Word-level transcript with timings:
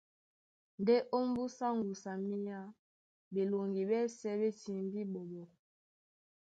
Ndé 0.81 0.95
ómbúsá 1.19 1.67
ŋgusu 1.77 2.07
a 2.11 2.13
minyá 2.27 2.59
ɓeloŋgi 3.33 3.81
ɓɛ́sɛ̄ 3.89 4.33
ɓé 4.39 4.49
timbí 4.59 5.01
ɓɔɓɔ. 5.13 5.43